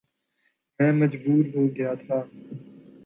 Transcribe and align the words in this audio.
میں 0.79 0.91
مجبور 0.93 1.43
ہو 1.55 1.67
گیا 1.77 1.93
تھا 2.01 2.17